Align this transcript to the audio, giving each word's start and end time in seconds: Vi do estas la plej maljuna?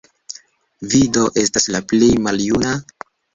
Vi 0.93 1.01
do 1.17 1.25
estas 1.41 1.69
la 1.75 1.83
plej 1.93 2.09
maljuna? 2.29 2.73